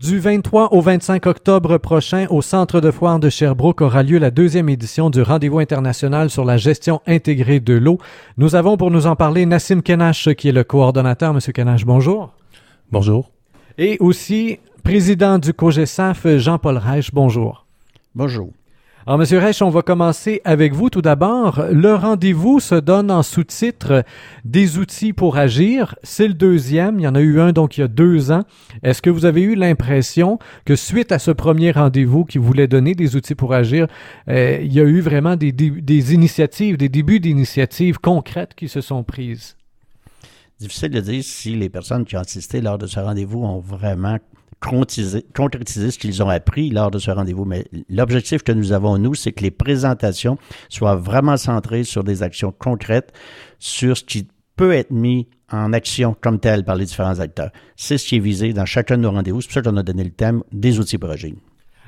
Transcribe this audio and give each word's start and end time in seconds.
Du 0.00 0.18
23 0.18 0.72
au 0.72 0.80
25 0.80 1.26
octobre 1.26 1.76
prochain, 1.76 2.26
au 2.30 2.40
Centre 2.40 2.80
de 2.80 2.90
foire 2.90 3.20
de 3.20 3.28
Sherbrooke 3.28 3.82
aura 3.82 4.02
lieu 4.02 4.16
la 4.16 4.30
deuxième 4.30 4.70
édition 4.70 5.10
du 5.10 5.20
Rendez-vous 5.20 5.58
international 5.58 6.30
sur 6.30 6.46
la 6.46 6.56
gestion 6.56 7.02
intégrée 7.06 7.60
de 7.60 7.74
l'eau. 7.74 7.98
Nous 8.38 8.54
avons 8.54 8.78
pour 8.78 8.90
nous 8.90 9.06
en 9.06 9.14
parler 9.14 9.44
Nassim 9.44 9.82
Kenash, 9.82 10.32
qui 10.36 10.48
est 10.48 10.52
le 10.52 10.64
coordonnateur. 10.64 11.34
Monsieur 11.34 11.52
Kenash, 11.52 11.84
bonjour. 11.84 12.32
Bonjour. 12.90 13.30
Et 13.76 13.98
aussi, 14.00 14.58
président 14.84 15.38
du 15.38 15.52
COGESAF, 15.52 16.26
Jean-Paul 16.38 16.78
Reich, 16.78 17.10
bonjour. 17.12 17.66
Bonjour. 18.14 18.48
Alors, 19.06 19.18
Monsieur 19.18 19.38
Reich, 19.38 19.62
on 19.62 19.70
va 19.70 19.80
commencer 19.80 20.42
avec 20.44 20.74
vous 20.74 20.90
tout 20.90 21.00
d'abord. 21.00 21.64
Le 21.72 21.94
rendez-vous 21.94 22.60
se 22.60 22.74
donne 22.74 23.10
en 23.10 23.22
sous-titre 23.22 24.04
Des 24.44 24.76
outils 24.76 25.14
pour 25.14 25.38
agir. 25.38 25.94
C'est 26.02 26.28
le 26.28 26.34
deuxième. 26.34 27.00
Il 27.00 27.04
y 27.04 27.08
en 27.08 27.14
a 27.14 27.20
eu 27.20 27.40
un 27.40 27.52
donc 27.52 27.78
il 27.78 27.80
y 27.80 27.84
a 27.84 27.88
deux 27.88 28.30
ans. 28.30 28.42
Est-ce 28.82 29.00
que 29.00 29.08
vous 29.08 29.24
avez 29.24 29.40
eu 29.40 29.54
l'impression 29.54 30.38
que 30.66 30.76
suite 30.76 31.12
à 31.12 31.18
ce 31.18 31.30
premier 31.30 31.70
rendez-vous 31.70 32.26
qui 32.26 32.36
voulait 32.36 32.68
donner 32.68 32.94
des 32.94 33.16
outils 33.16 33.34
pour 33.34 33.54
agir, 33.54 33.86
euh, 34.28 34.58
il 34.60 34.72
y 34.72 34.80
a 34.80 34.84
eu 34.84 35.00
vraiment 35.00 35.34
des, 35.34 35.50
des 35.50 36.14
initiatives, 36.14 36.76
des 36.76 36.90
débuts 36.90 37.20
d'initiatives 37.20 37.98
concrètes 37.98 38.54
qui 38.54 38.68
se 38.68 38.82
sont 38.82 39.02
prises? 39.02 39.56
Difficile 40.58 40.90
de 40.90 41.00
dire 41.00 41.24
si 41.24 41.56
les 41.56 41.70
personnes 41.70 42.04
qui 42.04 42.18
ont 42.18 42.20
assisté 42.20 42.60
lors 42.60 42.76
de 42.76 42.86
ce 42.86 43.00
rendez-vous 43.00 43.42
ont 43.42 43.60
vraiment 43.60 44.18
concrétiser, 44.60 45.24
ce 45.90 45.98
qu'ils 45.98 46.22
ont 46.22 46.28
appris 46.28 46.70
lors 46.70 46.90
de 46.90 46.98
ce 46.98 47.10
rendez-vous. 47.10 47.44
Mais 47.44 47.64
l'objectif 47.88 48.42
que 48.42 48.52
nous 48.52 48.72
avons, 48.72 48.98
nous, 48.98 49.14
c'est 49.14 49.32
que 49.32 49.42
les 49.42 49.50
présentations 49.50 50.38
soient 50.68 50.96
vraiment 50.96 51.36
centrées 51.36 51.84
sur 51.84 52.04
des 52.04 52.22
actions 52.22 52.52
concrètes, 52.56 53.12
sur 53.58 53.96
ce 53.96 54.04
qui 54.04 54.28
peut 54.56 54.72
être 54.72 54.90
mis 54.90 55.26
en 55.50 55.72
action 55.72 56.14
comme 56.20 56.38
tel 56.38 56.64
par 56.64 56.76
les 56.76 56.84
différents 56.84 57.18
acteurs. 57.18 57.50
C'est 57.76 57.98
ce 57.98 58.06
qui 58.06 58.16
est 58.16 58.20
visé 58.20 58.52
dans 58.52 58.66
chacun 58.66 58.96
de 58.96 59.02
nos 59.02 59.10
rendez-vous. 59.10 59.40
C'est 59.40 59.48
pour 59.48 59.54
ça 59.54 59.62
qu'on 59.62 59.76
a 59.76 59.82
donné 59.82 60.04
le 60.04 60.10
thème 60.10 60.42
des 60.52 60.78
outils 60.78 60.98
pour 60.98 61.10
agir. 61.10 61.34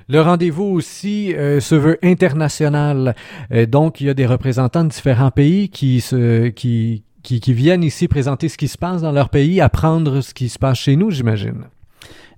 Le 0.09 0.21
rendez-vous 0.21 0.65
aussi 0.65 1.35
euh, 1.35 1.61
se 1.61 1.75
veut 1.75 1.99
international. 2.03 3.15
Euh, 3.53 3.67
donc, 3.67 4.01
il 4.01 4.09
y 4.09 4.11
a 4.11 4.15
des 4.15 4.27
représentants 4.27 4.85
de 4.85 4.89
différents 4.89 5.31
pays 5.31 5.69
qui, 5.69 6.01
se, 6.01 6.49
qui, 6.49 7.05
qui, 7.23 7.41
qui 7.41 7.53
viennent 7.53 7.85
ici 7.85 8.09
présenter 8.09 8.49
ce 8.49 8.57
qui 8.57 8.69
se 8.69 8.79
passe 8.79 9.03
dans 9.03 9.13
leur 9.13 9.29
pays, 9.29 9.61
apprendre 9.61 10.21
ce 10.21 10.35
qui 10.35 10.49
se 10.49 10.59
passe 10.59 10.79
chez 10.79 10.97
nous, 10.97 11.11
j'imagine. 11.11 11.67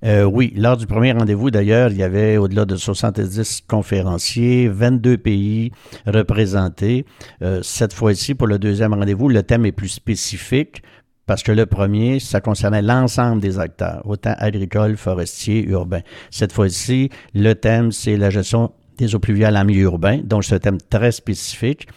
Euh, 0.04 0.24
oui, 0.24 0.52
lors 0.56 0.76
du 0.76 0.86
premier 0.86 1.12
rendez-vous, 1.12 1.50
d'ailleurs, 1.50 1.90
il 1.90 1.98
y 1.98 2.02
avait 2.02 2.36
au-delà 2.36 2.64
de 2.64 2.76
70 2.76 3.62
conférenciers, 3.68 4.68
22 4.68 5.18
pays 5.18 5.72
représentés. 6.06 7.04
Euh, 7.42 7.60
cette 7.62 7.92
fois-ci, 7.92 8.34
pour 8.34 8.46
le 8.46 8.58
deuxième 8.58 8.94
rendez-vous, 8.94 9.28
le 9.28 9.42
thème 9.42 9.66
est 9.66 9.72
plus 9.72 9.88
spécifique 9.88 10.82
parce 11.26 11.42
que 11.42 11.52
le 11.52 11.66
premier, 11.66 12.20
ça 12.20 12.40
concernait 12.40 12.82
l'ensemble 12.82 13.40
des 13.40 13.58
acteurs, 13.58 14.02
autant 14.04 14.34
agricoles, 14.38 14.96
forestiers, 14.96 15.64
urbains. 15.64 16.02
Cette 16.30 16.52
fois-ci, 16.52 17.08
le 17.34 17.54
thème, 17.54 17.92
c'est 17.92 18.16
la 18.16 18.30
gestion 18.30 18.72
des 18.98 19.14
eaux 19.14 19.20
pluviales 19.20 19.56
en 19.56 19.64
milieu 19.64 19.84
urbain, 19.84 20.20
donc 20.22 20.44
c'est 20.44 20.54
un 20.54 20.58
thème 20.58 20.78
très 20.90 21.12
spécifique. 21.12 21.88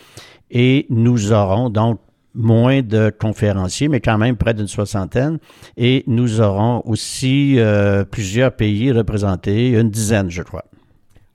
Et 0.50 0.86
nous 0.89 1.34
aurons 1.34 1.70
donc 1.70 2.00
moins 2.38 2.81
de 2.81 3.09
conférenciers, 3.09 3.89
mais 3.89 3.99
quand 3.99 4.17
même 4.17 4.38
près 4.38 4.53
d'une 4.53 4.67
soixantaine. 4.67 5.39
Et 5.75 6.03
nous 6.07 6.39
aurons 6.39 6.81
aussi 6.85 7.55
euh, 7.57 8.05
plusieurs 8.05 8.53
pays 8.53 8.91
représentés, 8.91 9.71
une 9.71 9.89
dizaine, 9.89 10.30
je 10.30 10.43
crois. 10.43 10.63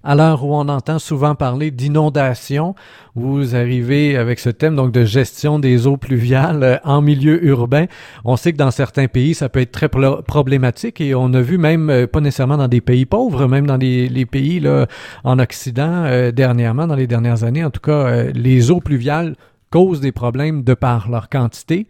À 0.04 0.16
l'heure 0.16 0.44
où 0.44 0.52
on 0.52 0.68
entend 0.68 0.98
souvent 0.98 1.36
parler 1.36 1.70
d'inondation, 1.70 2.74
vous 3.14 3.54
arrivez 3.54 4.16
avec 4.16 4.40
ce 4.40 4.50
thème 4.50 4.74
donc 4.74 4.90
de 4.90 5.04
gestion 5.04 5.60
des 5.60 5.86
eaux 5.86 5.96
pluviales 5.96 6.62
euh, 6.64 6.76
en 6.82 7.00
milieu 7.00 7.44
urbain. 7.44 7.86
On 8.24 8.36
sait 8.36 8.52
que 8.52 8.56
dans 8.56 8.72
certains 8.72 9.06
pays, 9.06 9.34
ça 9.34 9.48
peut 9.48 9.60
être 9.60 9.70
très 9.70 9.88
problématique 9.88 11.00
et 11.00 11.14
on 11.14 11.32
a 11.34 11.40
vu 11.40 11.56
même, 11.56 11.88
euh, 11.88 12.06
pas 12.08 12.20
nécessairement 12.20 12.56
dans 12.56 12.66
des 12.66 12.80
pays 12.80 13.06
pauvres, 13.06 13.46
même 13.46 13.66
dans 13.66 13.76
les, 13.76 14.26
pays 14.26 14.58
là, 14.58 14.86
en 15.22 15.38
Occident, 15.38 16.30
dernièrement, 16.32 16.86
dans 16.86 16.96
les 16.96 17.06
dernières 17.06 17.44
années, 17.44 17.64
en 17.64 17.70
tout 17.70 17.80
cas, 17.80 18.24
les 18.32 18.70
eaux 18.70 18.80
pluviales 18.80 19.34
causent 19.72 20.00
des 20.00 20.12
problèmes 20.12 20.62
de 20.62 20.74
par 20.74 21.10
leur 21.10 21.28
quantité. 21.28 21.88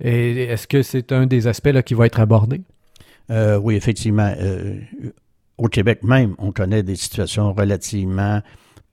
Est-ce 0.00 0.66
que 0.66 0.82
c'est 0.82 1.12
un 1.12 1.26
des 1.26 1.46
aspects 1.46 1.82
qui 1.82 1.94
va 1.94 2.06
être 2.06 2.20
abordé? 2.20 2.62
Euh, 3.30 3.58
oui, 3.58 3.76
effectivement. 3.76 4.32
Euh, 4.38 4.80
au 5.58 5.68
Québec 5.68 6.02
même, 6.02 6.34
on 6.38 6.52
connaît 6.52 6.82
des 6.82 6.96
situations 6.96 7.52
relativement 7.52 8.40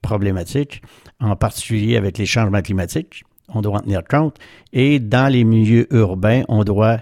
problématiques, 0.02 0.82
en 1.20 1.34
particulier 1.34 1.96
avec 1.96 2.18
les 2.18 2.26
changements 2.26 2.60
climatiques. 2.60 3.24
On 3.48 3.62
doit 3.62 3.76
en 3.76 3.80
tenir 3.80 4.04
compte. 4.04 4.36
Et 4.72 4.98
dans 4.98 5.32
les 5.32 5.44
milieux 5.44 5.86
urbains, 5.94 6.42
on 6.48 6.64
doit 6.64 7.00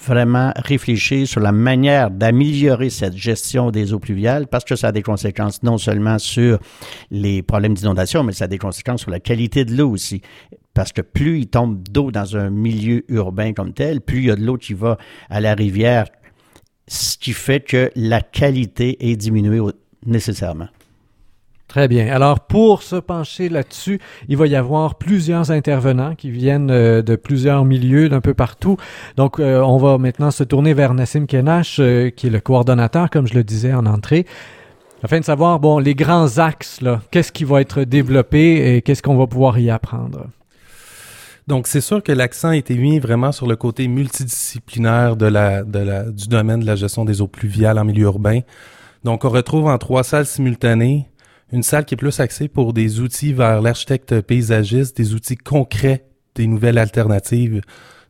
vraiment 0.00 0.52
réfléchir 0.56 1.26
sur 1.26 1.40
la 1.40 1.52
manière 1.52 2.10
d'améliorer 2.10 2.90
cette 2.90 3.16
gestion 3.16 3.70
des 3.70 3.92
eaux 3.92 3.98
pluviales 3.98 4.46
parce 4.46 4.64
que 4.64 4.76
ça 4.76 4.88
a 4.88 4.92
des 4.92 5.02
conséquences 5.02 5.62
non 5.62 5.78
seulement 5.78 6.18
sur 6.18 6.58
les 7.10 7.42
problèmes 7.42 7.74
d'inondation, 7.74 8.22
mais 8.22 8.32
ça 8.32 8.44
a 8.44 8.48
des 8.48 8.58
conséquences 8.58 9.02
sur 9.02 9.10
la 9.10 9.20
qualité 9.20 9.64
de 9.64 9.76
l'eau 9.76 9.90
aussi. 9.90 10.22
Parce 10.74 10.92
que 10.92 11.02
plus 11.02 11.40
il 11.40 11.48
tombe 11.48 11.82
d'eau 11.82 12.10
dans 12.10 12.36
un 12.36 12.50
milieu 12.50 13.04
urbain 13.08 13.52
comme 13.52 13.74
tel, 13.74 14.00
plus 14.00 14.18
il 14.18 14.24
y 14.26 14.30
a 14.30 14.36
de 14.36 14.44
l'eau 14.44 14.56
qui 14.56 14.72
va 14.72 14.96
à 15.28 15.40
la 15.40 15.54
rivière, 15.54 16.06
ce 16.88 17.18
qui 17.18 17.32
fait 17.32 17.60
que 17.60 17.90
la 17.94 18.22
qualité 18.22 19.10
est 19.10 19.16
diminuée 19.16 19.60
nécessairement. 20.06 20.68
Très 21.72 21.88
bien. 21.88 22.14
Alors, 22.14 22.40
pour 22.40 22.82
se 22.82 22.96
pencher 22.96 23.48
là-dessus, 23.48 23.98
il 24.28 24.36
va 24.36 24.46
y 24.46 24.56
avoir 24.56 24.96
plusieurs 24.96 25.50
intervenants 25.50 26.14
qui 26.14 26.30
viennent 26.30 26.70
euh, 26.70 27.00
de 27.00 27.16
plusieurs 27.16 27.64
milieux 27.64 28.10
d'un 28.10 28.20
peu 28.20 28.34
partout. 28.34 28.76
Donc, 29.16 29.40
euh, 29.40 29.58
on 29.62 29.78
va 29.78 29.96
maintenant 29.96 30.30
se 30.30 30.44
tourner 30.44 30.74
vers 30.74 30.92
Nassim 30.92 31.24
Kenash, 31.24 31.78
euh, 31.80 32.10
qui 32.10 32.26
est 32.26 32.30
le 32.30 32.40
coordonnateur, 32.40 33.08
comme 33.08 33.26
je 33.26 33.32
le 33.32 33.42
disais 33.42 33.72
en 33.72 33.86
entrée, 33.86 34.26
afin 35.02 35.18
de 35.18 35.24
savoir, 35.24 35.60
bon, 35.60 35.78
les 35.78 35.94
grands 35.94 36.36
axes, 36.36 36.82
là, 36.82 37.00
qu'est-ce 37.10 37.32
qui 37.32 37.44
va 37.44 37.62
être 37.62 37.84
développé 37.84 38.76
et 38.76 38.82
qu'est-ce 38.82 39.02
qu'on 39.02 39.16
va 39.16 39.26
pouvoir 39.26 39.58
y 39.58 39.70
apprendre? 39.70 40.26
Donc, 41.46 41.68
c'est 41.68 41.80
sûr 41.80 42.02
que 42.02 42.12
l'accent 42.12 42.50
a 42.50 42.56
été 42.56 42.74
mis 42.74 42.98
vraiment 42.98 43.32
sur 43.32 43.46
le 43.46 43.56
côté 43.56 43.88
multidisciplinaire 43.88 45.16
de 45.16 45.24
la, 45.24 45.62
de 45.62 45.78
la, 45.78 46.02
du 46.02 46.28
domaine 46.28 46.60
de 46.60 46.66
la 46.66 46.76
gestion 46.76 47.06
des 47.06 47.22
eaux 47.22 47.28
pluviales 47.28 47.78
en 47.78 47.84
milieu 47.86 48.04
urbain. 48.04 48.40
Donc, 49.04 49.24
on 49.24 49.30
retrouve 49.30 49.68
en 49.68 49.78
trois 49.78 50.04
salles 50.04 50.26
simultanées 50.26 51.08
une 51.52 51.62
salle 51.62 51.84
qui 51.84 51.94
est 51.94 51.96
plus 51.96 52.18
axée 52.18 52.48
pour 52.48 52.72
des 52.72 53.00
outils 53.00 53.32
vers 53.32 53.60
l'architecte 53.60 54.20
paysagiste, 54.22 54.96
des 54.96 55.14
outils 55.14 55.36
concrets, 55.36 56.06
des 56.34 56.46
nouvelles 56.46 56.78
alternatives 56.78 57.60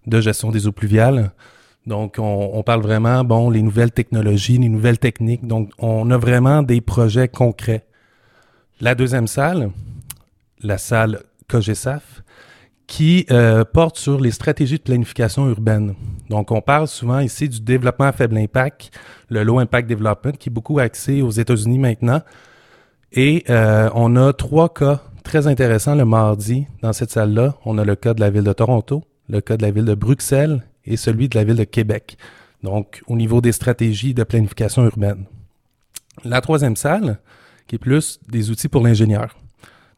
de 0.07 0.21
gestion 0.21 0.51
des 0.51 0.67
eaux 0.67 0.73
pluviales. 0.73 1.33
Donc, 1.87 2.17
on, 2.19 2.63
parle 2.63 2.83
vraiment, 2.83 3.25
bon, 3.25 3.51
les 3.51 3.63
nouvelles 3.63 3.91
technologies, 3.91 4.59
les 4.59 4.69
nouvelles 4.69 5.01
techniques. 5.01 5.45
Donc, 5.47 5.71
on 5.79 6.09
a 6.13 6.17
vraiment 6.17 6.63
des 6.63 6.81
projets 6.81 7.27
concrets. 7.27 7.85
La 8.81 8.95
deuxième 8.95 9.27
salle, 9.27 9.71
la 10.63 10.79
salle 10.79 11.23
COGESAF, 11.49 12.23
qui 12.87 13.27
euh, 13.33 13.65
porte 13.65 13.97
sur 13.99 14.21
les 14.21 14.31
stratégies 14.31 14.79
de 14.79 14.83
planification 14.83 15.49
urbaine. 15.49 15.95
Donc, 16.31 16.53
on 16.53 16.61
parle 16.61 16.87
souvent 16.87 17.19
ici 17.19 17.49
du 17.49 17.61
développement 17.61 18.07
à 18.07 18.13
faible 18.13 18.39
impact, 18.39 18.93
le 19.29 19.43
low 19.43 19.59
impact 19.59 19.89
development, 19.89 20.33
qui 20.33 20.51
est 20.51 20.53
beaucoup 20.53 20.79
axé 20.79 21.21
aux 21.23 21.31
États-Unis 21.31 21.81
maintenant, 21.81 22.23
et 23.13 23.45
euh, 23.51 23.91
on 23.95 24.17
a 24.17 24.33
trois 24.33 24.73
cas 24.73 25.03
très 25.23 25.47
intéressants 25.47 25.95
le 25.95 26.05
mardi 26.05 26.67
dans 26.81 26.93
cette 26.93 27.11
salle-là. 27.11 27.55
On 27.65 27.79
a 27.79 27.85
le 27.85 27.95
cas 27.95 28.15
de 28.15 28.21
la 28.21 28.31
ville 28.31 28.45
de 28.45 28.53
Toronto, 28.53 29.03
le 29.29 29.41
cas 29.41 29.57
de 29.57 29.63
la 29.63 29.71
ville 29.71 29.85
de 29.85 29.95
Bruxelles 29.95 30.63
et 30.85 30.97
celui 30.97 31.29
de 31.29 31.37
la 31.37 31.45
ville 31.45 31.57
de 31.57 31.65
Québec. 31.65 32.17
Donc, 32.63 33.03
au 33.07 33.17
niveau 33.17 33.41
des 33.41 33.53
stratégies 33.53 34.15
de 34.15 34.25
planification 34.25 34.85
urbaine. 34.85 35.25
La 36.25 36.41
troisième 36.41 36.77
salle, 36.77 37.19
qui 37.67 37.77
est 37.77 37.79
plus 37.79 38.19
des 38.29 38.51
outils 38.51 38.69
pour 38.69 38.83
l'ingénieur. 38.83 39.37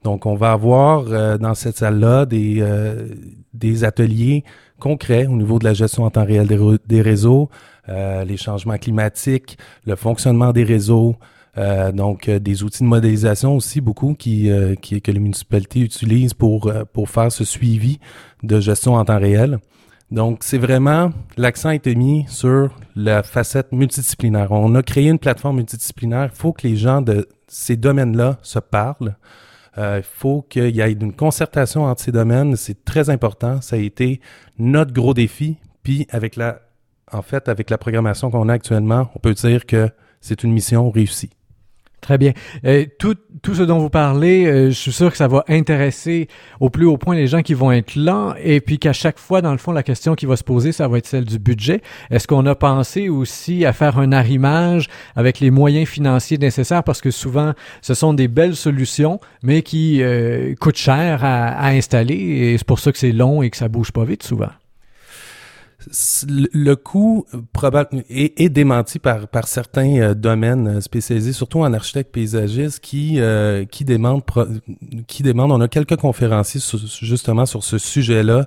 Donc, 0.03 0.27
on 0.27 0.35
va 0.35 0.53
avoir 0.53 1.05
euh, 1.09 1.39
dans 1.39 1.55
cette 1.55 1.77
salle-là 1.77 2.27
des, 2.27 2.59
euh, 2.61 3.09
des 3.53 3.85
ateliers 3.85 4.45
concrets 4.79 5.27
au 5.27 5.37
niveau 5.37 5.59
de 5.59 5.65
la 5.65 5.73
gestion 5.73 6.05
en 6.05 6.11
temps 6.11 6.25
réel 6.25 6.47
des, 6.47 6.59
des 6.87 7.01
réseaux, 7.01 7.49
les 7.87 8.39
changements 8.39 8.79
climatiques, 8.79 9.59
le 9.87 9.95
fonctionnement 9.95 10.53
des 10.53 10.65
réseaux, 10.65 11.17
euh, 11.57 11.93
donc, 11.93 12.29
euh, 12.29 12.39
des 12.39 12.63
outils 12.63 12.83
de 12.83 12.89
modélisation 12.89 13.57
aussi, 13.57 13.81
beaucoup 13.81 14.15
qui, 14.15 14.51
euh, 14.51 14.75
qui 14.75 15.01
que 15.01 15.11
les 15.11 15.21
municipalités 15.21 15.81
utilisent 15.81 16.35
pour, 16.35 16.73
pour 16.93 17.09
faire 17.09 17.31
ce 17.31 17.45
suivi 17.45 18.01
de 18.43 18.61
gestion 18.61 18.95
en 18.95 19.05
temps 19.05 19.19
réel. 19.21 19.59
Donc, 20.11 20.39
c'est 20.43 20.59
vraiment, 20.59 21.11
l'accent 21.37 21.71
a 21.71 21.75
été 21.75 21.95
mis 21.95 22.25
sur 22.29 22.77
la 22.95 23.23
facette 23.23 23.73
multidisciplinaire. 23.73 24.53
On 24.53 24.75
a 24.75 24.83
créé 24.83 25.09
une 25.09 25.19
plateforme 25.19 25.57
multidisciplinaire. 25.57 26.31
Il 26.33 26.37
faut 26.37 26.53
que 26.53 26.67
les 26.67 26.77
gens 26.77 27.01
de 27.01 27.29
ces 27.49 27.77
domaines-là 27.77 28.39
se 28.43 28.59
parlent. 28.59 29.17
Il 29.77 30.05
faut 30.05 30.43
qu'il 30.43 30.77
y 30.77 30.81
ait 30.81 30.93
une 30.93 31.13
concertation 31.13 31.85
entre 31.85 32.01
ces 32.01 32.13
domaines. 32.13 32.55
C'est 32.55 32.85
très 32.85 33.11
important. 33.11 33.61
Ça 33.61 33.75
a 33.75 33.79
été 33.81 34.21
notre 34.57 34.93
gros 34.93 35.15
défi. 35.15 35.57
Puis, 35.83 36.07
avec 36.11 36.37
la, 36.37 36.61
en 37.11 37.23
fait, 37.23 37.49
avec 37.49 37.71
la 37.71 37.79
programmation 37.79 38.31
qu'on 38.31 38.49
a 38.49 38.53
actuellement, 38.53 39.11
on 39.17 39.19
peut 39.19 39.35
dire 39.35 39.67
que 39.67 39.91
c'est 40.21 40.45
une 40.45 40.53
mission 40.53 40.91
réussie. 40.91 41.31
Très 42.05 42.19
bien. 42.19 42.35
Euh, 42.67 42.85
tout, 42.99 43.15
tout 43.41 43.55
ce 43.55 43.63
dont 43.63 43.79
vous 43.79 43.89
parlez, 43.89 44.45
euh, 44.45 44.67
je 44.67 44.75
suis 44.75 44.93
sûr 44.93 45.11
que 45.11 45.17
ça 45.17 45.27
va 45.27 45.43
intéresser 45.49 46.29
au 46.61 46.69
plus 46.69 46.85
haut 46.85 46.99
point 46.99 47.15
les 47.15 47.27
gens 47.27 47.41
qui 47.41 47.55
vont 47.55 47.73
être 47.73 47.97
là, 47.97 48.35
et 48.45 48.61
puis 48.61 48.79
qu'à 48.79 48.93
chaque 48.93 49.19
fois, 49.19 49.41
dans 49.41 49.53
le 49.53 49.57
fond, 49.57 49.73
la 49.73 49.83
question 49.83 50.15
qui 50.15 50.27
va 50.27 50.37
se 50.37 50.45
poser, 50.45 50.73
ça 50.73 50.87
va 50.87 50.99
être 50.99 51.07
celle 51.07 51.25
du 51.25 51.39
budget. 51.39 51.81
Est-ce 52.11 52.29
qu'on 52.29 52.45
a 52.45 52.55
pensé 52.55 53.09
aussi 53.09 53.65
à 53.65 53.73
faire 53.73 53.99
un 53.99 54.13
arrimage 54.13 54.89
avec 55.17 55.41
les 55.41 55.51
moyens 55.51 55.89
financiers 55.89 56.37
nécessaires, 56.37 56.85
parce 56.85 57.01
que 57.01 57.11
souvent, 57.11 57.55
ce 57.81 57.95
sont 57.95 58.13
des 58.13 58.29
belles 58.29 58.55
solutions, 58.55 59.19
mais 59.43 59.63
qui 59.63 60.03
euh, 60.03 60.55
coûtent 60.61 60.77
cher 60.77 61.25
à, 61.25 61.53
à 61.53 61.71
installer, 61.71 62.17
et 62.17 62.59
c'est 62.59 62.67
pour 62.67 62.81
ça 62.81 62.93
que 62.93 62.99
c'est 62.99 63.13
long 63.13 63.43
et 63.43 63.49
que 63.49 63.57
ça 63.57 63.69
bouge 63.69 63.93
pas 63.93 64.05
vite 64.05 64.25
souvent 64.25 64.51
le 66.29 66.75
coût 66.75 67.27
est, 68.11 68.41
est, 68.41 68.49
démenti 68.49 68.99
par, 68.99 69.27
certains 69.47 70.01
euh, 70.01 70.15
domaines 70.15 70.69
euh, 70.69 70.81
spécialisés, 70.81 71.33
surtout 71.33 71.61
en 71.61 71.73
architecte 71.73 72.13
paysagiste, 72.13 72.81
qui, 72.81 73.21
euh, 73.21 73.65
qui, 73.65 73.85
demandent, 73.85 74.23
qui 75.07 75.23
demandent, 75.23 75.53
on 75.53 75.61
a 75.61 75.69
quelques 75.69 75.97
conférenciers 75.97 76.61
justement 77.01 77.47
sur 77.47 77.65
ce 77.65 77.79
sujet-là, 77.79 78.47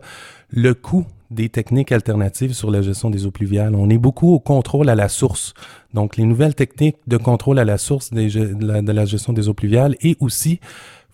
le 0.50 0.74
coût 0.74 1.06
des 1.30 1.50
techniques 1.50 1.92
alternatives 1.92 2.54
sur 2.54 2.72
la 2.72 2.81
gestion 2.81 3.10
des 3.10 3.25
eaux 3.25 3.31
pluviales. 3.31 3.75
On 3.75 3.89
est 3.89 3.98
beaucoup 3.98 4.34
au 4.34 4.39
contrôle 4.39 4.89
à 4.89 4.95
la 4.95 5.10
source. 5.10 5.54
Donc, 5.94 6.16
les 6.16 6.24
nouvelles 6.24 6.56
techniques 6.56 6.98
de 7.07 7.18
contrôle 7.18 7.60
à 7.60 7.66
la 7.66 7.78
source 7.78 8.13
de 8.13 8.92
la 8.92 9.06
gestion 9.06 9.34
des 9.34 9.50
eaux 9.50 9.54
pluviales 9.54 9.95
et 10.01 10.16
aussi 10.22 10.62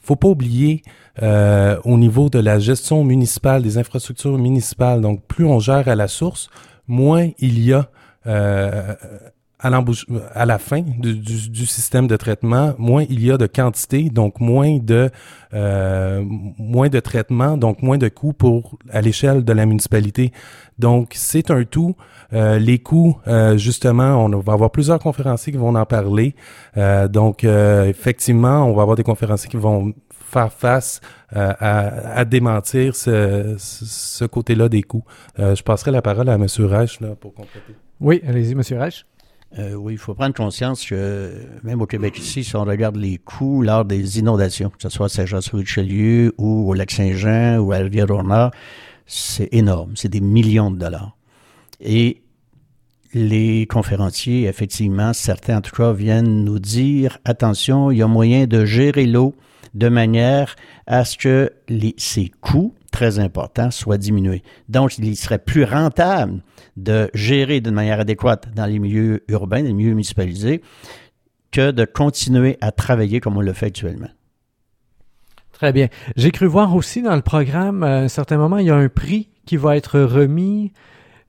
faut 0.03 0.15
pas 0.15 0.27
oublier 0.27 0.83
euh, 1.21 1.79
au 1.85 1.97
niveau 1.97 2.29
de 2.29 2.39
la 2.39 2.59
gestion 2.59 3.03
municipale, 3.03 3.63
des 3.63 3.77
infrastructures 3.77 4.37
municipales. 4.37 5.01
Donc, 5.01 5.25
plus 5.27 5.45
on 5.45 5.59
gère 5.59 5.87
à 5.87 5.95
la 5.95 6.07
source, 6.07 6.49
moins 6.87 7.29
il 7.39 7.63
y 7.63 7.73
a 7.73 7.89
euh, 8.27 8.93
à, 9.63 9.83
à 10.33 10.45
la 10.45 10.57
fin 10.59 10.81
du, 10.81 11.65
système 11.65 12.07
de 12.07 12.15
traitement, 12.15 12.73
moins 12.77 13.05
il 13.09 13.25
y 13.25 13.31
a 13.31 13.37
de 13.37 13.47
quantité, 13.47 14.09
donc 14.09 14.39
moins 14.39 14.77
de 14.77 15.09
euh, 15.53 16.23
moins 16.57 16.89
de 16.89 16.99
traitement, 16.99 17.57
donc 17.57 17.81
moins 17.81 17.97
de 17.97 18.09
coûts 18.09 18.33
pour 18.33 18.77
à 18.91 19.01
l'échelle 19.01 19.43
de 19.43 19.53
la 19.53 19.65
municipalité. 19.65 20.31
Donc, 20.79 21.13
c'est 21.15 21.51
un 21.51 21.63
tout. 21.63 21.95
Euh, 22.33 22.57
les 22.57 22.79
coûts, 22.79 23.17
euh, 23.27 23.57
justement, 23.57 24.25
on 24.25 24.29
va 24.39 24.53
avoir 24.53 24.71
plusieurs 24.71 24.99
conférenciers 24.99 25.53
qui 25.53 25.59
vont 25.59 25.75
en 25.75 25.85
parler. 25.85 26.35
Euh, 26.77 27.07
donc, 27.07 27.43
effectivement, 27.43 28.65
on 28.65 28.73
va 28.73 28.81
avoir 28.81 28.97
des 28.97 29.03
conférenciers 29.03 29.49
qui 29.49 29.57
vont 29.57 29.93
faire 30.09 30.51
face 30.51 30.99
à, 31.31 32.25
démentir 32.25 32.95
ce, 32.95 34.25
côté-là 34.25 34.67
des 34.67 34.81
coûts. 34.81 35.03
je 35.37 35.61
passerai 35.61 35.91
la 35.91 36.01
parole 36.01 36.29
à 36.29 36.33
M. 36.33 36.47
Reich 36.59 36.99
pour 37.19 37.33
compléter. 37.33 37.75
Oui, 37.99 38.21
allez-y, 38.27 38.53
M. 38.53 38.61
Reich. 38.79 39.05
Euh, 39.59 39.75
oui, 39.75 39.93
il 39.93 39.99
faut 39.99 40.15
prendre 40.15 40.33
conscience 40.33 40.85
que 40.85 41.31
même 41.63 41.81
au 41.81 41.85
Québec 41.85 42.17
ici, 42.17 42.43
si 42.43 42.55
on 42.55 42.63
regarde 42.63 42.95
les 42.95 43.19
coûts 43.19 43.61
lors 43.61 43.85
des 43.85 44.17
inondations, 44.17 44.69
que 44.69 44.81
ce 44.81 44.89
soit 44.89 45.05
à 45.05 45.09
Saint-Jean-sur-Richelieu 45.09 46.33
ou 46.39 46.69
au 46.69 46.73
Lac-Saint-Jean 46.73 47.59
ou 47.59 47.71
à 47.71 47.77
Rivière-au-Nord, 47.77 48.51
c'est 49.05 49.49
énorme. 49.51 49.91
C'est 49.95 50.09
des 50.09 50.21
millions 50.21 50.71
de 50.71 50.77
dollars. 50.77 51.15
Et 51.79 52.23
les 53.13 53.67
conférenciers, 53.67 54.47
effectivement, 54.47 55.13
certains 55.13 55.57
en 55.57 55.61
tout 55.61 55.75
cas, 55.75 55.93
viennent 55.93 56.43
nous 56.43 56.57
dire, 56.57 57.19
attention, 57.23 57.91
il 57.91 57.99
y 57.99 58.01
a 58.01 58.07
moyen 58.07 58.47
de 58.47 58.65
gérer 58.65 59.05
l'eau 59.05 59.35
de 59.75 59.87
manière 59.87 60.55
à 60.87 61.05
ce 61.05 61.17
que 61.17 61.51
les, 61.69 61.93
ces 61.97 62.31
coûts 62.41 62.73
très 62.93 63.19
importants 63.19 63.71
soient 63.71 63.97
diminués. 63.97 64.43
Donc, 64.69 64.97
il 64.99 65.17
serait 65.17 65.39
plus 65.39 65.65
rentable 65.65 66.41
de 66.77 67.09
gérer 67.13 67.59
d'une 67.59 67.73
manière 67.73 67.99
adéquate 67.99 68.53
dans 68.55 68.67
les 68.67 68.79
milieux 68.79 69.25
urbains, 69.27 69.61
les 69.61 69.73
milieux 69.73 69.91
municipalisés, 69.91 70.61
que 71.51 71.71
de 71.71 71.85
continuer 71.85 72.57
à 72.61 72.71
travailler 72.71 73.19
comme 73.19 73.35
on 73.35 73.41
le 73.41 73.51
fait 73.51 73.65
actuellement. 73.65 74.09
Très 75.51 75.73
bien. 75.73 75.87
J'ai 76.15 76.31
cru 76.31 76.45
voir 76.45 76.75
aussi 76.75 77.01
dans 77.01 77.15
le 77.15 77.21
programme, 77.21 77.83
à 77.83 77.97
un 77.97 78.07
certain 78.07 78.37
moment, 78.37 78.59
il 78.59 78.67
y 78.67 78.71
a 78.71 78.75
un 78.75 78.89
prix 78.89 79.29
qui 79.45 79.57
va 79.57 79.75
être 79.75 79.99
remis. 79.99 80.71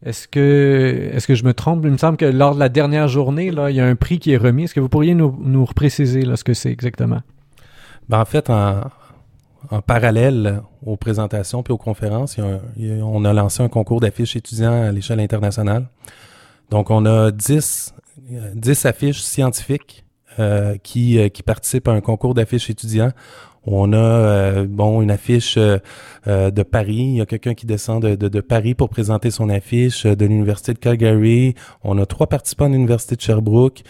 Est-ce 0.04 0.28
que, 0.28 1.10
est-ce 1.12 1.26
que 1.26 1.34
je 1.34 1.44
me 1.44 1.54
trompe? 1.54 1.80
Il 1.84 1.90
me 1.90 1.96
semble 1.96 2.18
que 2.18 2.26
lors 2.26 2.54
de 2.54 2.60
la 2.60 2.68
dernière 2.68 3.08
journée, 3.08 3.50
là, 3.50 3.70
il 3.70 3.76
y 3.76 3.80
a 3.80 3.86
un 3.86 3.96
prix 3.96 4.18
qui 4.18 4.32
est 4.32 4.36
remis. 4.36 4.64
Est-ce 4.64 4.74
que 4.74 4.80
vous 4.80 4.90
pourriez 4.90 5.14
nous, 5.14 5.34
nous 5.40 5.64
repréciser 5.64 6.22
là, 6.22 6.36
ce 6.36 6.44
que 6.44 6.52
c'est 6.52 6.70
exactement? 6.70 7.20
Ben, 8.08 8.20
en 8.20 8.24
fait, 8.26 8.50
en, 8.50 8.82
en 9.70 9.80
parallèle 9.80 10.62
aux 10.84 10.96
présentations 10.96 11.62
puis 11.62 11.72
aux 11.72 11.78
conférences, 11.78 12.36
on 12.78 13.24
a 13.24 13.32
lancé 13.32 13.62
un 13.62 13.68
concours 13.68 14.00
d'affiches 14.00 14.36
étudiants 14.36 14.82
à 14.82 14.92
l'échelle 14.92 15.20
internationale. 15.20 15.88
Donc, 16.70 16.90
on 16.90 17.06
a 17.06 17.30
10, 17.30 17.94
10 18.54 18.86
affiches 18.86 19.22
scientifiques 19.22 20.04
euh, 20.40 20.76
qui, 20.82 21.18
euh, 21.18 21.28
qui 21.28 21.44
participent 21.44 21.86
à 21.86 21.92
un 21.92 22.00
concours 22.00 22.34
d'affiches 22.34 22.68
étudiants. 22.68 23.12
On 23.66 23.92
a 23.92 23.96
euh, 23.96 24.66
bon 24.68 25.00
une 25.00 25.10
affiche 25.10 25.56
euh, 25.56 25.78
euh, 26.26 26.50
de 26.50 26.62
Paris. 26.62 26.96
Il 26.96 27.16
y 27.16 27.20
a 27.20 27.26
quelqu'un 27.26 27.54
qui 27.54 27.66
descend 27.66 28.02
de, 28.02 28.14
de, 28.14 28.40
Paris 28.40 28.74
pour 28.74 28.88
présenter 28.88 29.30
son 29.30 29.48
affiche 29.48 30.04
de 30.04 30.26
l'université 30.26 30.74
de 30.74 30.78
Calgary. 30.78 31.54
On 31.82 31.98
a 31.98 32.06
trois 32.06 32.26
participants 32.26 32.68
de 32.68 32.74
l'université 32.74 33.16
de 33.16 33.20
Sherbrooke. 33.20 33.82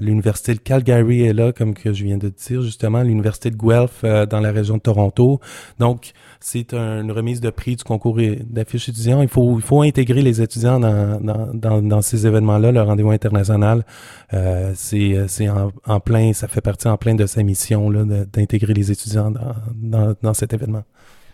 l'université 0.00 0.54
de 0.54 0.60
Calgary 0.60 1.22
est 1.22 1.32
là, 1.32 1.52
comme 1.52 1.74
que 1.74 1.92
je 1.92 2.04
viens 2.04 2.18
de 2.18 2.28
dire 2.28 2.62
justement. 2.62 3.02
L'université 3.02 3.50
de 3.50 3.56
Guelph 3.56 4.02
dans 4.02 4.40
la 4.40 4.52
région 4.52 4.76
de 4.76 4.82
Toronto. 4.82 5.40
Donc 5.78 6.12
c'est 6.40 6.74
une 6.74 7.10
remise 7.10 7.40
de 7.40 7.50
prix 7.50 7.76
du 7.76 7.82
concours 7.82 8.18
d'affiches 8.48 8.88
étudiants. 8.88 9.20
Il 9.20 9.28
faut, 9.28 9.56
il 9.56 9.62
faut 9.62 9.82
intégrer 9.82 10.22
les 10.22 10.40
étudiants 10.40 10.78
dans, 10.78 11.20
dans, 11.20 11.82
dans, 11.82 12.02
ces 12.02 12.26
événements-là, 12.26 12.70
le 12.72 12.82
rendez-vous 12.82 13.10
international. 13.10 13.84
Euh, 14.32 14.72
c'est 14.76 15.48
en, 15.48 15.72
en, 15.86 16.00
plein, 16.00 16.32
ça 16.32 16.46
fait 16.46 16.60
partie 16.60 16.88
en 16.88 16.96
plein 16.96 17.14
de 17.14 17.26
sa 17.26 17.42
mission 17.42 17.90
d'intégrer 17.90 18.55
les 18.64 18.90
étudiants 18.90 19.30
dans, 19.30 20.14
dans, 20.22 20.34
cet 20.34 20.52
événement. 20.52 20.82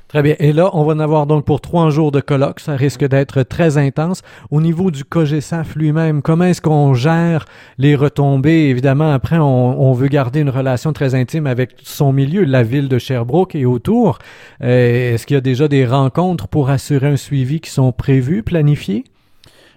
Très 0.09 0.23
bien. 0.23 0.35
Et 0.41 0.53
là, 0.53 0.69
on 0.75 0.85
va 0.85 0.93
en 0.93 0.99
avoir 0.99 1.27
donc 1.27 1.47
pour 1.47 1.63
trois 1.63 1.89
jours 1.89 2.13
de 2.13 2.21
colloque. 2.21 2.61
Ça 2.61 2.77
risque 2.77 3.07
d'être 3.07 3.45
très 3.45 3.79
intense. 3.79 4.21
Au 4.51 4.61
niveau 4.61 4.91
du 4.91 5.05
COGESAF 5.05 5.75
lui-même, 5.75 6.21
comment 6.21 6.45
est-ce 6.45 6.61
qu'on 6.61 6.93
gère 6.93 7.47
les 7.79 7.95
retombées? 7.95 8.69
Évidemment, 8.69 9.11
après, 9.11 9.39
on, 9.39 9.83
on, 9.83 9.93
veut 9.95 10.09
garder 10.09 10.41
une 10.41 10.51
relation 10.51 10.93
très 10.93 11.15
intime 11.15 11.47
avec 11.47 11.77
son 11.83 12.13
milieu, 12.13 12.45
la 12.45 12.63
ville 12.63 12.89
de 12.89 12.99
Sherbrooke 12.99 13.55
et 13.55 13.65
autour. 13.65 14.19
Euh, 14.63 15.15
est-ce 15.15 15.27
qu'il 15.27 15.35
y 15.35 15.39
a 15.39 15.41
déjà 15.41 15.67
des 15.67 15.87
rencontres 15.87 16.47
pour 16.47 16.69
assurer 16.69 17.09
un 17.09 17.17
suivi 17.17 17.61
qui 17.61 17.71
sont 17.71 17.93
prévues, 17.93 18.43
planifiées? 18.43 19.05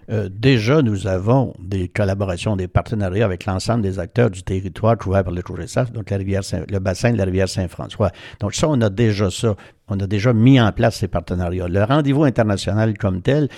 Euh, 0.10 0.30
déjà, 0.32 0.82
nous 0.82 1.08
avons 1.08 1.54
des 1.60 1.88
collaborations, 1.88 2.56
des 2.56 2.68
partenariats 2.68 3.26
avec 3.26 3.46
l'ensemble 3.46 3.82
des 3.82 4.00
acteurs 4.00 4.30
du 4.30 4.44
territoire 4.44 4.98
couvert 4.98 5.24
par 5.24 5.34
le 5.34 5.42
COGESAF, 5.42 5.92
donc 5.92 6.10
la 6.10 6.18
rivière 6.18 6.42
le 6.70 6.80
bassin 6.80 7.12
de 7.12 7.18
la 7.18 7.26
rivière 7.26 7.50
Saint-François. 7.50 8.12
Donc 8.40 8.54
ça, 8.54 8.68
on 8.70 8.80
a 8.82 8.90
déjà 8.90 9.32
ça. 9.32 9.56
On 9.88 10.00
a 10.00 10.08
déjà 10.08 10.34
mis 10.34 10.60
en 10.60 10.72
place 10.72 10.98
ces 10.98 11.08
partenariats. 11.08 11.68
Le 11.68 11.84
rendez-vous 11.84 12.24
international 12.24 12.98
comme 12.98 13.22
tel 13.22 13.50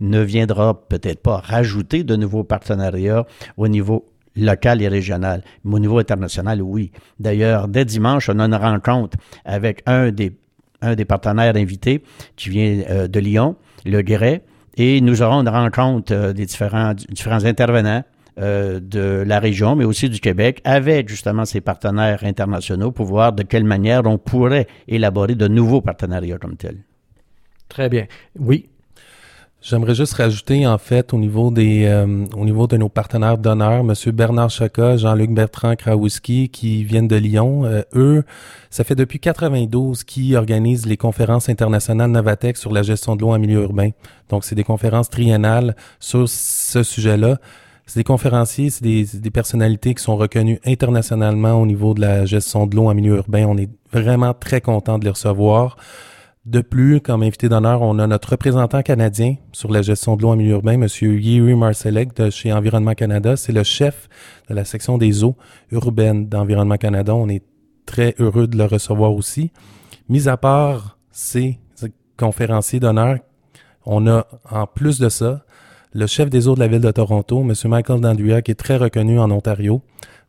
ne 0.00 0.20
viendra 0.20 0.88
peut-être 0.88 1.22
pas 1.22 1.36
rajouter 1.36 2.02
de 2.02 2.16
nouveaux 2.16 2.42
partenariats 2.42 3.24
au 3.56 3.68
niveau 3.68 4.04
local 4.34 4.82
et 4.82 4.88
régional. 4.88 5.42
Mais 5.64 5.76
au 5.76 5.78
niveau 5.78 5.98
international, 5.98 6.60
oui. 6.60 6.90
D'ailleurs, 7.20 7.68
dès 7.68 7.84
dimanche, 7.84 8.28
on 8.28 8.38
a 8.40 8.44
une 8.44 8.54
rencontre 8.54 9.16
avec 9.44 9.82
un 9.86 10.10
des, 10.10 10.36
un 10.82 10.94
des 10.94 11.04
partenaires 11.04 11.56
invités 11.56 12.02
qui 12.34 12.50
vient 12.50 12.82
euh, 12.90 13.08
de 13.08 13.20
Lyon, 13.20 13.56
le 13.84 14.02
Guéret, 14.02 14.42
et 14.76 15.00
nous 15.00 15.22
aurons 15.22 15.40
une 15.40 15.48
rencontre 15.48 16.12
euh, 16.12 16.32
des 16.32 16.46
différents, 16.46 16.94
différents 16.94 17.44
intervenants 17.44 18.04
euh, 18.38 18.80
de 18.80 19.24
la 19.26 19.40
région, 19.40 19.76
mais 19.76 19.84
aussi 19.84 20.10
du 20.10 20.20
Québec, 20.20 20.60
avec 20.64 21.08
justement 21.08 21.44
ces 21.44 21.62
partenaires 21.62 22.22
internationaux 22.22 22.92
pour 22.92 23.06
voir 23.06 23.32
de 23.32 23.42
quelle 23.42 23.64
manière 23.64 24.06
on 24.06 24.18
pourrait 24.18 24.66
élaborer 24.88 25.34
de 25.34 25.48
nouveaux 25.48 25.80
partenariats 25.80 26.38
comme 26.38 26.56
tels. 26.56 26.84
Très 27.68 27.88
bien. 27.88 28.06
Oui, 28.38 28.68
J'aimerais 29.68 29.96
juste 29.96 30.14
rajouter, 30.14 30.64
en 30.64 30.78
fait, 30.78 31.12
au 31.12 31.18
niveau 31.18 31.50
des, 31.50 31.86
euh, 31.86 32.24
au 32.36 32.44
niveau 32.44 32.68
de 32.68 32.76
nos 32.76 32.88
partenaires 32.88 33.36
d'honneur, 33.36 33.82
Monsieur 33.82 34.12
Bernard 34.12 34.48
Chaka, 34.48 34.96
Jean-Luc 34.96 35.32
Bertrand 35.32 35.74
Krawowski, 35.74 36.50
qui 36.50 36.84
viennent 36.84 37.08
de 37.08 37.16
Lyon. 37.16 37.64
Euh, 37.64 37.82
eux, 37.96 38.22
ça 38.70 38.84
fait 38.84 38.94
depuis 38.94 39.18
92 39.18 40.04
qu'ils 40.04 40.36
organisent 40.36 40.86
les 40.86 40.96
conférences 40.96 41.48
internationales 41.48 42.12
Novatec 42.12 42.56
sur 42.56 42.70
la 42.70 42.84
gestion 42.84 43.16
de 43.16 43.22
l'eau 43.22 43.30
en 43.30 43.40
milieu 43.40 43.62
urbain. 43.62 43.90
Donc, 44.28 44.44
c'est 44.44 44.54
des 44.54 44.62
conférences 44.62 45.10
triennales 45.10 45.74
sur 45.98 46.28
ce 46.28 46.84
sujet-là. 46.84 47.38
C'est 47.86 47.98
des 47.98 48.04
conférenciers, 48.04 48.70
c'est 48.70 48.84
des, 48.84 49.04
des, 49.14 49.30
personnalités 49.32 49.94
qui 49.94 50.02
sont 50.04 50.16
reconnues 50.16 50.60
internationalement 50.64 51.60
au 51.60 51.66
niveau 51.66 51.92
de 51.92 52.02
la 52.02 52.24
gestion 52.24 52.68
de 52.68 52.76
l'eau 52.76 52.86
en 52.88 52.94
milieu 52.94 53.16
urbain. 53.16 53.46
On 53.48 53.58
est 53.58 53.70
vraiment 53.92 54.32
très 54.32 54.60
content 54.60 55.00
de 55.00 55.04
les 55.04 55.10
recevoir. 55.10 55.76
De 56.46 56.60
plus, 56.60 57.00
comme 57.00 57.24
invité 57.24 57.48
d'honneur, 57.48 57.82
on 57.82 57.98
a 57.98 58.06
notre 58.06 58.30
représentant 58.30 58.80
canadien 58.80 59.34
sur 59.50 59.68
la 59.72 59.82
gestion 59.82 60.14
de 60.14 60.22
l'eau 60.22 60.28
en 60.28 60.36
milieu 60.36 60.52
urbain, 60.52 60.80
M. 60.80 60.86
Yuri 61.00 61.56
Marcelek 61.56 62.14
de 62.14 62.30
chez 62.30 62.52
Environnement 62.52 62.94
Canada. 62.94 63.36
C'est 63.36 63.50
le 63.50 63.64
chef 63.64 64.08
de 64.48 64.54
la 64.54 64.64
section 64.64 64.96
des 64.96 65.24
eaux 65.24 65.34
urbaines 65.72 66.28
d'Environnement 66.28 66.76
Canada. 66.76 67.16
On 67.16 67.28
est 67.28 67.42
très 67.84 68.14
heureux 68.20 68.46
de 68.46 68.56
le 68.56 68.64
recevoir 68.64 69.12
aussi. 69.12 69.50
Mis 70.08 70.28
à 70.28 70.36
part 70.36 71.00
ces 71.10 71.58
conférenciers 72.16 72.78
d'honneur, 72.78 73.18
on 73.84 74.06
a 74.06 74.28
en 74.48 74.68
plus 74.68 75.00
de 75.00 75.08
ça 75.08 75.44
le 75.94 76.06
chef 76.06 76.30
des 76.30 76.46
eaux 76.46 76.54
de 76.54 76.60
la 76.60 76.68
ville 76.68 76.80
de 76.80 76.92
Toronto, 76.92 77.40
M. 77.40 77.54
Michael 77.68 78.00
Dandria, 78.00 78.40
qui 78.40 78.52
est 78.52 78.54
très 78.54 78.76
reconnu 78.76 79.18
en 79.18 79.32
Ontario. 79.32 79.82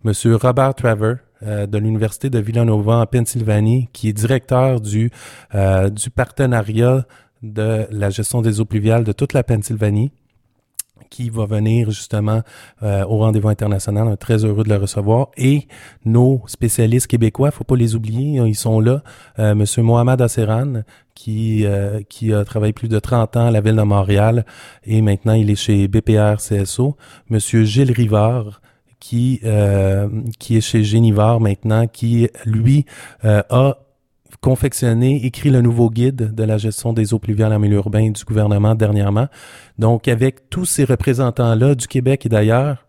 Monsieur 0.04 0.36
Robert 0.36 0.74
Traver, 0.74 1.18
de 1.42 1.78
l'Université 1.78 2.30
de 2.30 2.40
Villanova 2.40 2.98
en 2.98 3.06
Pennsylvanie, 3.06 3.90
qui 3.94 4.10
est 4.10 4.14
directeur 4.14 4.82
du, 4.82 5.12
euh, 5.56 5.90
du 5.90 6.10
partenariat 6.10 7.06
de 7.44 7.86
la 7.92 8.10
gestion 8.10 8.42
des 8.42 8.60
eaux 8.60 8.66
pluviales 8.66 9.04
de 9.04 9.12
toute 9.12 9.34
la 9.34 9.44
Pennsylvanie 9.44 10.12
qui 11.10 11.30
va 11.30 11.46
venir 11.46 11.90
justement 11.90 12.42
euh, 12.84 13.06
au 13.06 13.20
rendez-vous 13.20 13.48
international. 13.48 14.18
Très 14.18 14.44
heureux 14.44 14.66
de 14.66 14.70
le 14.70 14.76
recevoir. 14.76 15.30
Et 15.38 15.68
nos 16.04 16.42
spécialistes 16.48 17.08
québécois, 17.08 17.50
faut 17.52 17.64
pas 17.64 17.78
les 17.78 17.96
oublier, 17.96 18.42
ils 18.46 18.56
sont 18.56 18.82
là. 18.82 19.04
Euh, 19.40 19.56
Monsieur 19.56 19.84
Mohamed 19.84 20.22
Asseran, 20.22 20.82
qui, 21.16 21.66
qui 22.10 22.34
a 22.34 22.44
travaillé 22.44 22.74
plus 22.74 22.90
de 22.90 23.00
30 23.00 23.38
ans 23.38 23.48
à 23.48 23.52
la 23.52 23.62
ville 23.62 23.78
de 23.78 23.82
Montréal 23.84 24.46
et 24.84 25.02
maintenant 25.02 25.34
il 25.34 25.50
est 25.50 25.56
chez 25.56 25.88
BPR 25.88 26.36
CSO. 26.38 26.98
Monsieur 27.30 27.64
Gilles 27.64 27.94
Rivard, 27.94 28.62
qui, 29.00 29.40
euh, 29.44 30.10
qui 30.40 30.58
est 30.58 30.62
chez 30.62 30.84
Génivard 30.84 31.40
maintenant, 31.40 31.88
qui, 31.88 32.30
lui, 32.46 32.86
euh, 33.26 33.42
a 33.50 33.78
confectionné, 34.42 35.26
écrit 35.26 35.50
le 35.50 35.62
nouveau 35.62 35.90
guide 35.90 36.34
de 36.36 36.44
la 36.44 36.58
gestion 36.58 36.94
des 36.94 37.14
eaux 37.14 37.20
pluviales 37.20 37.54
en 37.54 37.60
milieu 37.60 37.78
urbain 37.78 38.10
du 38.12 38.24
gouvernement 38.24 38.76
dernièrement. 38.76 39.28
Donc, 39.80 40.08
avec 40.08 40.50
tous 40.50 40.66
ces 40.66 40.84
représentants-là 40.84 41.76
du 41.76 41.88
Québec 41.88 42.26
et 42.26 42.30
d'ailleurs, 42.30 42.86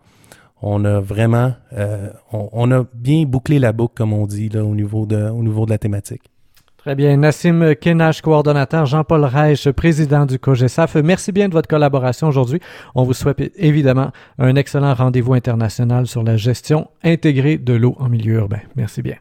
on 0.61 0.85
a 0.85 1.01
vraiment, 1.01 1.53
euh, 1.73 2.11
on, 2.33 2.49
on, 2.53 2.71
a 2.73 2.85
bien 2.95 3.25
bouclé 3.25 3.59
la 3.59 3.73
boucle, 3.73 3.95
comme 3.97 4.13
on 4.13 4.27
dit, 4.27 4.49
là, 4.49 4.65
au 4.65 4.75
niveau 4.75 5.07
de, 5.07 5.29
au 5.29 5.43
niveau 5.43 5.67
de 5.67 5.71
la 5.71 5.79
thématique. 5.79 6.31
Très 6.79 6.95
bien. 6.95 7.17
Nassim 7.17 7.75
Kenash, 7.75 8.23
coordonnateur, 8.23 8.87
Jean-Paul 8.87 9.25
Reich, 9.25 9.69
président 9.73 10.27
du 10.27 10.39
COGESAF. 10.39 10.95
Merci 10.95 11.33
bien 11.33 11.49
de 11.49 11.53
votre 11.53 11.69
collaboration 11.69 12.29
aujourd'hui. 12.29 12.61
On 12.95 13.03
vous 13.03 13.15
souhaite 13.15 13.53
évidemment 13.57 14.13
un 14.39 14.55
excellent 14.55 14.95
rendez-vous 14.95 15.35
international 15.35 16.07
sur 16.07 16.23
la 16.23 16.37
gestion 16.37 16.89
intégrée 17.03 17.59
de 17.59 17.75
l'eau 17.75 17.97
en 17.99 18.09
milieu 18.09 18.35
urbain. 18.35 18.61
Merci 18.77 19.03
bien. 19.03 19.17